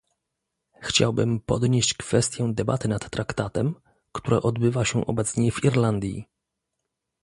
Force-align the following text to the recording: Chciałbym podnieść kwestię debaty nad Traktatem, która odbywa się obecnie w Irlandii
Chciałbym 0.81 1.39
podnieść 1.39 1.93
kwestię 1.93 2.53
debaty 2.53 2.87
nad 2.87 3.09
Traktatem, 3.09 3.75
która 4.11 4.37
odbywa 4.37 4.85
się 4.85 5.05
obecnie 5.05 5.51
w 5.51 5.63
Irlandii 5.63 6.25